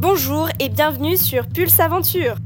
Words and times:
Bonjour 0.00 0.48
et 0.58 0.70
bienvenue 0.70 1.18
sur 1.18 1.46
Pulse 1.46 1.78
Aventure. 1.78 2.36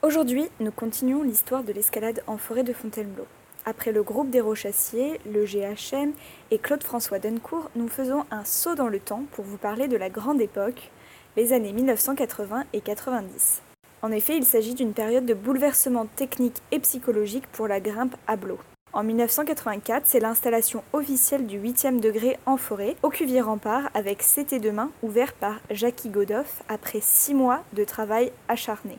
Aujourd'hui, 0.00 0.44
nous 0.60 0.70
continuons 0.70 1.24
l'histoire 1.24 1.64
de 1.64 1.72
l'escalade 1.72 2.22
en 2.28 2.36
forêt 2.36 2.62
de 2.62 2.72
Fontainebleau. 2.72 3.26
Après 3.64 3.90
le 3.90 4.04
groupe 4.04 4.30
des 4.30 4.40
Rochassiers, 4.40 5.20
le 5.26 5.44
GHM 5.44 6.12
et 6.52 6.58
Claude-François 6.58 7.18
Dencourt, 7.18 7.68
nous 7.74 7.88
faisons 7.88 8.26
un 8.30 8.44
saut 8.44 8.76
dans 8.76 8.86
le 8.86 9.00
temps 9.00 9.24
pour 9.32 9.44
vous 9.44 9.58
parler 9.58 9.88
de 9.88 9.96
la 9.96 10.08
grande 10.08 10.40
époque, 10.40 10.92
les 11.36 11.52
années 11.52 11.72
1980 11.72 12.62
et 12.72 12.80
90. 12.80 13.62
En 14.06 14.12
effet, 14.12 14.36
il 14.36 14.44
s'agit 14.44 14.74
d'une 14.74 14.92
période 14.92 15.26
de 15.26 15.34
bouleversement 15.34 16.06
technique 16.06 16.62
et 16.70 16.78
psychologique 16.78 17.48
pour 17.48 17.66
la 17.66 17.80
grimpe 17.80 18.14
à 18.28 18.36
Blo. 18.36 18.56
En 18.92 19.02
1984, 19.02 20.04
c'est 20.06 20.20
l'installation 20.20 20.84
officielle 20.92 21.48
du 21.48 21.58
8e 21.58 21.98
degré 21.98 22.38
en 22.46 22.56
forêt, 22.56 22.94
au 23.02 23.08
Cuvier 23.08 23.40
Rempart, 23.40 23.90
avec 23.94 24.18
CT 24.18 24.60
Demain, 24.60 24.92
ouvert 25.02 25.32
par 25.32 25.58
Jackie 25.72 26.08
Godoff 26.08 26.62
après 26.68 27.00
six 27.02 27.34
mois 27.34 27.64
de 27.72 27.82
travail 27.82 28.30
acharné. 28.46 28.96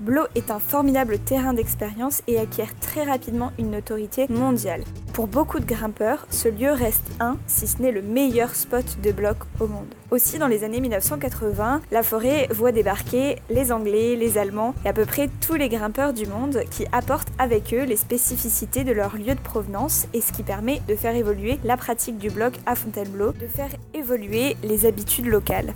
Blo 0.00 0.22
est 0.34 0.50
un 0.50 0.58
formidable 0.58 1.20
terrain 1.20 1.54
d'expérience 1.54 2.22
et 2.26 2.40
acquiert 2.40 2.76
très 2.80 3.04
rapidement 3.04 3.52
une 3.56 3.70
notoriété 3.70 4.26
mondiale. 4.28 4.82
Pour 5.16 5.28
beaucoup 5.28 5.60
de 5.60 5.64
grimpeurs, 5.64 6.26
ce 6.28 6.46
lieu 6.46 6.70
reste 6.72 7.10
un, 7.20 7.38
si 7.46 7.66
ce 7.66 7.80
n'est 7.80 7.90
le 7.90 8.02
meilleur 8.02 8.54
spot 8.54 8.98
de 9.02 9.12
bloc 9.12 9.38
au 9.60 9.66
monde. 9.66 9.86
Aussi, 10.10 10.38
dans 10.38 10.46
les 10.46 10.62
années 10.62 10.78
1980, 10.78 11.80
la 11.90 12.02
forêt 12.02 12.48
voit 12.50 12.70
débarquer 12.70 13.36
les 13.48 13.72
Anglais, 13.72 14.14
les 14.14 14.36
Allemands 14.36 14.74
et 14.84 14.90
à 14.90 14.92
peu 14.92 15.06
près 15.06 15.30
tous 15.40 15.54
les 15.54 15.70
grimpeurs 15.70 16.12
du 16.12 16.26
monde 16.26 16.60
qui 16.70 16.84
apportent 16.92 17.32
avec 17.38 17.72
eux 17.72 17.84
les 17.84 17.96
spécificités 17.96 18.84
de 18.84 18.92
leur 18.92 19.16
lieu 19.16 19.34
de 19.34 19.40
provenance 19.40 20.06
et 20.12 20.20
ce 20.20 20.32
qui 20.32 20.42
permet 20.42 20.82
de 20.86 20.94
faire 20.94 21.16
évoluer 21.16 21.58
la 21.64 21.78
pratique 21.78 22.18
du 22.18 22.28
bloc 22.28 22.52
à 22.66 22.74
Fontainebleau, 22.74 23.32
de 23.32 23.46
faire 23.46 23.70
évoluer 23.94 24.54
les 24.62 24.84
habitudes 24.84 25.28
locales. 25.28 25.72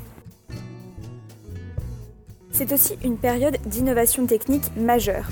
C'est 2.52 2.72
aussi 2.72 2.98
une 3.02 3.16
période 3.16 3.56
d'innovation 3.64 4.26
technique 4.26 4.76
majeure. 4.76 5.30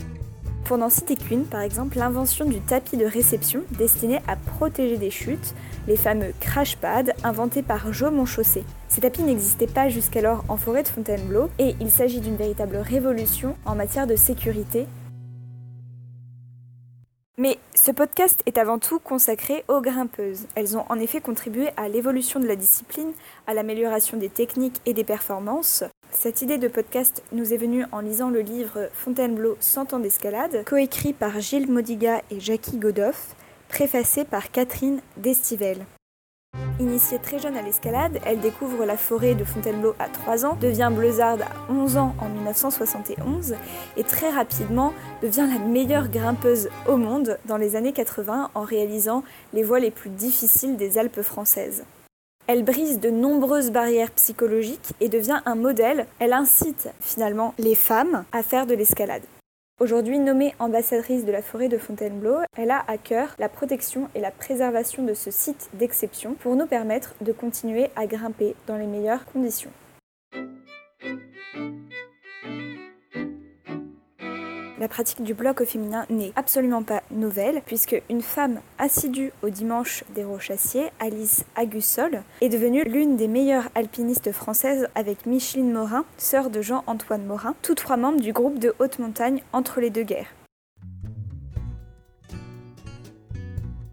Pour 0.69 0.77
n'en 0.77 0.91
citer 0.91 1.17
qu'une, 1.17 1.47
par 1.47 1.63
exemple, 1.63 1.97
l'invention 1.97 2.45
du 2.45 2.61
tapis 2.61 2.99
de 2.99 3.07
réception 3.07 3.63
destiné 3.79 4.21
à 4.29 4.37
protéger 4.37 4.99
des 4.99 5.09
chutes, 5.09 5.55
les 5.87 5.97
fameux 5.97 6.35
crash 6.41 6.77
pads 6.77 7.15
inventés 7.25 7.63
par 7.63 7.91
Jo 7.91 8.11
Monchaussé. 8.11 8.65
Ces 8.87 9.01
tapis 9.01 9.23
n'existaient 9.23 9.67
pas 9.67 9.89
jusqu'alors 9.89 10.45
en 10.47 10.59
forêt 10.59 10.83
de 10.83 10.89
Fontainebleau 10.89 11.49
et 11.59 11.75
il 11.81 11.91
s'agit 11.91 12.21
d'une 12.21 12.37
véritable 12.37 12.77
révolution 12.77 13.57
en 13.65 13.75
matière 13.77 14.07
de 14.07 14.15
sécurité. 14.15 14.87
Mais 17.39 17.57
ce 17.75 17.91
podcast 17.91 18.43
est 18.45 18.59
avant 18.59 18.79
tout 18.79 18.99
consacré 18.99 19.65
aux 19.69 19.81
grimpeuses. 19.81 20.49
Elles 20.55 20.77
ont 20.77 20.85
en 20.91 20.99
effet 20.99 21.23
contribué 21.23 21.71
à 21.79 21.89
l'évolution 21.89 22.41
de 22.41 22.47
la 22.47 22.57
discipline, 22.57 23.13
à 23.47 23.55
l'amélioration 23.55 24.19
des 24.19 24.29
techniques 24.29 24.83
et 24.85 24.93
des 24.93 25.05
performances, 25.05 25.85
cette 26.11 26.43
idée 26.43 26.59
de 26.59 26.69
podcast 26.69 27.23
nous 27.33 27.53
est 27.53 27.59
venue 27.59 27.85
en 27.93 28.01
lisant 28.01 28.31
le 28.31 28.41
livre 28.41 28.89
Fontainebleau 28.93 29.57
100 29.61 29.93
ans 29.93 29.99
d'escalade, 29.99 30.65
coécrit 30.65 31.13
par 31.13 31.41
Gilles 31.41 31.71
Modiga 31.71 32.23
et 32.31 32.41
Jackie 32.41 32.79
Godoff, 32.79 33.35
préfacé 33.69 34.25
par 34.25 34.51
Catherine 34.51 35.01
Destivelle. 35.17 35.85
Initiée 36.81 37.19
très 37.19 37.39
jeune 37.39 37.57
à 37.57 37.63
l'escalade, 37.63 38.21
elle 38.25 38.41
découvre 38.41 38.85
la 38.85 38.97
forêt 38.97 39.35
de 39.35 39.45
Fontainebleau 39.45 39.95
à 39.99 40.09
3 40.09 40.47
ans, 40.47 40.57
devient 40.61 40.91
bleusarde 40.95 41.43
à 41.43 41.73
11 41.73 41.97
ans 41.97 42.15
en 42.21 42.29
1971 42.29 43.57
et 43.97 44.05
très 44.05 44.31
rapidement 44.31 44.95
devient 45.23 45.47
la 45.53 45.59
meilleure 45.59 46.09
grimpeuse 46.09 46.69
au 46.87 46.97
monde 46.97 47.39
dans 47.47 47.57
les 47.57 47.77
années 47.77 47.93
80 47.93 48.51
en 48.55 48.63
réalisant 48.63 49.25
les 49.53 49.63
voies 49.63 49.81
les 49.81 49.91
plus 49.91 50.11
difficiles 50.11 50.77
des 50.77 50.99
Alpes 50.99 51.23
françaises. 51.23 51.85
Elle 52.51 52.65
brise 52.65 52.99
de 52.99 53.11
nombreuses 53.11 53.71
barrières 53.71 54.11
psychologiques 54.13 54.95
et 55.01 55.11
devient 55.11 55.41
un 55.45 55.55
modèle. 55.55 56.07
Elle 56.19 56.33
incite 56.33 56.89
finalement 56.99 57.53
les 57.59 57.75
femmes 57.75 58.25
à 58.33 58.43
faire 58.43 58.67
de 58.67 58.73
l'escalade. 58.73 59.21
Aujourd'hui 59.83 60.19
nommée 60.19 60.55
ambassadrice 60.59 61.27
de 61.27 61.31
la 61.31 61.43
forêt 61.43 61.69
de 61.69 61.77
Fontainebleau, 61.77 62.39
elle 62.57 62.71
a 62.71 62.83
à 62.89 62.97
cœur 62.97 63.35
la 63.39 63.51
protection 63.51 64.09
et 64.15 64.21
la 64.21 64.31
préservation 64.31 65.03
de 65.03 65.13
ce 65.13 65.31
site 65.31 65.69
d'exception 65.75 66.37
pour 66.41 66.57
nous 66.57 66.67
permettre 66.67 67.15
de 67.21 67.33
continuer 67.33 67.91
à 67.97 68.07
grimper 68.07 68.57
dans 68.67 68.79
les 68.79 68.87
meilleures 68.87 69.27
conditions. 69.27 69.71
La 74.81 74.87
pratique 74.87 75.25
du 75.25 75.35
bloc 75.35 75.61
au 75.61 75.65
féminin 75.65 76.07
n'est 76.09 76.33
absolument 76.37 76.85
pas 76.85 77.03
nouvelle, 77.11 77.63
puisque 77.67 78.01
une 78.09 78.23
femme 78.23 78.61
assidue 78.79 79.33
au 79.43 79.51
dimanche 79.51 80.05
des 80.15 80.23
Rochassiers, 80.23 80.93
Alice 81.01 81.45
Agussol, 81.57 82.23
est 82.41 82.49
devenue 82.49 82.85
l'une 82.85 83.17
des 83.17 83.27
meilleures 83.27 83.69
alpinistes 83.75 84.31
françaises 84.31 84.87
avec 84.95 85.27
Micheline 85.27 85.73
Morin, 85.73 86.05
sœur 86.17 86.49
de 86.49 86.63
Jean-Antoine 86.63 87.27
Morin, 87.27 87.57
tous 87.63 87.75
trois 87.75 87.97
membres 87.97 88.21
du 88.21 88.33
groupe 88.33 88.61
de 88.61 88.73
haute 88.79 89.01
montagne 89.01 89.43
entre 89.53 89.81
les 89.81 89.91
deux 89.91 90.05
guerres. 90.05 90.33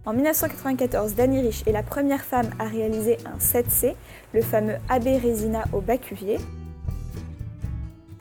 En 0.05 0.13
1994, 0.13 1.15
Dani 1.15 1.41
Rich 1.41 1.63
est 1.65 1.71
la 1.71 1.81
première 1.81 2.23
femme 2.23 2.51
à 2.59 2.65
réaliser 2.65 3.17
un 3.25 3.39
7C, 3.39 3.95
le 4.35 4.41
fameux 4.43 4.75
AB 4.89 5.07
Resina 5.23 5.63
au 5.73 5.81
Bacuvier. 5.81 6.37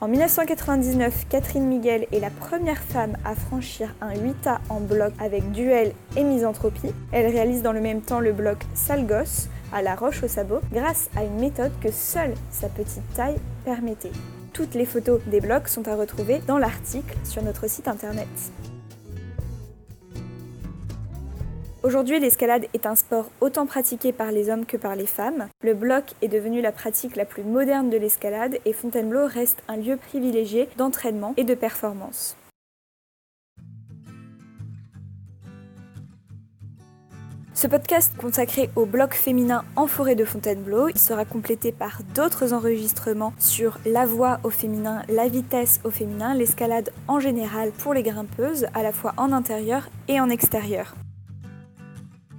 En 0.04 0.08
1999, 0.08 1.28
Catherine 1.30 1.66
Miguel 1.66 2.06
est 2.12 2.20
la 2.20 2.28
première 2.28 2.82
femme 2.82 3.16
à 3.24 3.34
franchir 3.34 3.94
un 4.02 4.12
8A 4.12 4.58
en 4.68 4.80
bloc 4.80 5.14
avec 5.18 5.50
duel 5.52 5.94
et 6.14 6.24
misanthropie. 6.24 6.92
Elle 7.10 7.32
réalise 7.32 7.62
dans 7.62 7.72
le 7.72 7.80
même 7.80 8.02
temps 8.02 8.20
le 8.20 8.34
bloc 8.34 8.58
Salgos 8.74 9.48
à 9.72 9.80
la 9.80 9.94
roche 9.94 10.22
au 10.22 10.28
sabot 10.28 10.60
grâce 10.70 11.08
à 11.16 11.24
une 11.24 11.40
méthode 11.40 11.72
que 11.80 11.90
seule 11.90 12.34
sa 12.50 12.68
petite 12.68 13.14
taille 13.14 13.38
permettait. 13.64 14.12
Toutes 14.52 14.74
les 14.74 14.84
photos 14.84 15.22
des 15.26 15.40
blocs 15.40 15.68
sont 15.68 15.88
à 15.88 15.96
retrouver 15.96 16.42
dans 16.46 16.58
l'article 16.58 17.16
sur 17.24 17.42
notre 17.42 17.66
site 17.66 17.88
internet. 17.88 18.28
Aujourd'hui, 21.84 22.18
l'escalade 22.18 22.64
est 22.72 22.86
un 22.86 22.94
sport 22.94 23.30
autant 23.42 23.66
pratiqué 23.66 24.10
par 24.10 24.32
les 24.32 24.48
hommes 24.48 24.64
que 24.64 24.78
par 24.78 24.96
les 24.96 25.04
femmes. 25.04 25.48
Le 25.60 25.74
bloc 25.74 26.14
est 26.22 26.28
devenu 26.28 26.62
la 26.62 26.72
pratique 26.72 27.14
la 27.14 27.26
plus 27.26 27.42
moderne 27.42 27.90
de 27.90 27.98
l'escalade 27.98 28.56
et 28.64 28.72
Fontainebleau 28.72 29.26
reste 29.26 29.62
un 29.68 29.76
lieu 29.76 29.98
privilégié 29.98 30.66
d'entraînement 30.78 31.34
et 31.36 31.44
de 31.44 31.54
performance. 31.54 32.38
Ce 37.52 37.66
podcast 37.66 38.16
consacré 38.16 38.70
au 38.76 38.86
bloc 38.86 39.12
féminin 39.12 39.62
en 39.76 39.86
forêt 39.86 40.14
de 40.14 40.24
Fontainebleau, 40.24 40.88
sera 40.96 41.26
complété 41.26 41.70
par 41.70 41.98
d'autres 42.14 42.54
enregistrements 42.54 43.34
sur 43.38 43.78
la 43.84 44.06
voix 44.06 44.40
au 44.42 44.48
féminin, 44.48 45.02
la 45.10 45.28
vitesse 45.28 45.80
au 45.84 45.90
féminin, 45.90 46.32
l'escalade 46.32 46.88
en 47.08 47.20
général 47.20 47.72
pour 47.72 47.92
les 47.92 48.02
grimpeuses, 48.02 48.68
à 48.72 48.82
la 48.82 48.92
fois 48.92 49.12
en 49.18 49.32
intérieur 49.32 49.90
et 50.08 50.18
en 50.18 50.30
extérieur. 50.30 50.94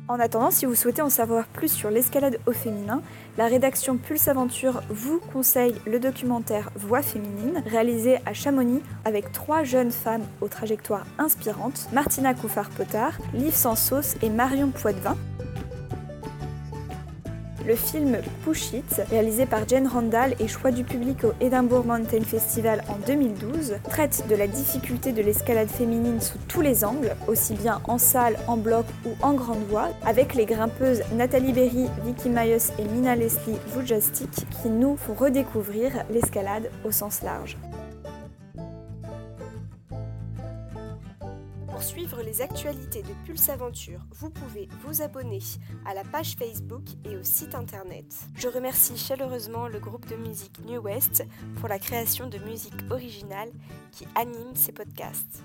En 0.07 0.19
attendant, 0.19 0.51
si 0.51 0.67
vous 0.67 0.75
souhaitez 0.75 1.01
en 1.01 1.09
savoir 1.09 1.47
plus 1.47 1.69
sur 1.69 1.89
l'escalade 1.89 2.39
au 2.45 2.51
féminin, 2.51 3.01
la 3.39 3.47
rédaction 3.47 3.97
Pulse 3.97 4.27
Aventure 4.27 4.81
vous 4.89 5.19
conseille 5.33 5.73
le 5.87 5.99
documentaire 5.99 6.69
Voix 6.75 7.01
féminine, 7.01 7.63
réalisé 7.65 8.19
à 8.27 8.33
Chamonix 8.33 8.83
avec 9.03 9.31
trois 9.31 9.63
jeunes 9.63 9.91
femmes 9.91 10.25
aux 10.41 10.47
trajectoires 10.47 11.07
inspirantes, 11.17 11.87
Martina 11.91 12.35
Couffard-Potard, 12.35 13.17
Liv 13.33 13.55
Sansos 13.55 14.15
et 14.21 14.29
Marion 14.29 14.69
Poitvin. 14.69 15.17
Le 17.67 17.75
film 17.75 18.17
Push 18.43 18.73
It, 18.73 19.01
réalisé 19.09 19.47
par 19.47 19.67
Jane 19.67 19.87
Randall 19.87 20.35
et 20.39 20.47
choix 20.47 20.69
du 20.69 20.83
public 20.83 21.23
au 21.23 21.31
Edinburgh 21.41 21.87
Mountain 21.87 22.21
Festival 22.21 22.83
en 22.87 22.97
2012, 23.07 23.77
traite 23.89 24.23
de 24.29 24.35
la 24.35 24.45
difficulté 24.45 25.11
de 25.11 25.23
l'escalade 25.23 25.69
féminine 25.69 26.21
sous 26.21 26.37
tous 26.47 26.61
les 26.61 26.85
angles, 26.85 27.15
aussi 27.27 27.55
bien 27.55 27.81
en 27.85 27.97
salle, 27.97 28.37
en 28.47 28.57
bloc 28.57 28.85
ou 29.05 29.09
en 29.23 29.33
grande 29.33 29.65
voie, 29.67 29.89
avec 30.05 30.35
les 30.35 30.45
grimpeuses 30.45 31.01
Nathalie 31.15 31.53
Berry, 31.53 31.87
Vicky 32.05 32.29
Mayos 32.29 32.71
et 32.77 32.83
Mina 32.83 33.15
Leslie 33.15 33.57
Vujastik 33.75 34.29
qui 34.61 34.69
nous 34.69 34.95
font 34.95 35.15
redécouvrir 35.15 35.91
l'escalade 36.11 36.69
au 36.83 36.91
sens 36.91 37.23
large. 37.23 37.57
Actualités 42.41 43.01
de 43.01 43.13
Pulse 43.25 43.49
Aventure, 43.49 43.99
vous 44.11 44.29
pouvez 44.29 44.67
vous 44.83 45.01
abonner 45.01 45.39
à 45.85 45.93
la 45.93 46.03
page 46.03 46.35
Facebook 46.35 46.83
et 47.03 47.15
au 47.15 47.23
site 47.23 47.55
internet. 47.55 48.05
Je 48.35 48.47
remercie 48.47 48.97
chaleureusement 48.97 49.67
le 49.67 49.79
groupe 49.79 50.07
de 50.07 50.15
musique 50.15 50.59
New 50.65 50.81
West 50.81 51.25
pour 51.59 51.69
la 51.69 51.79
création 51.79 52.27
de 52.27 52.37
musique 52.39 52.73
originale 52.89 53.49
qui 53.91 54.05
anime 54.15 54.55
ces 54.55 54.71
podcasts. 54.71 55.43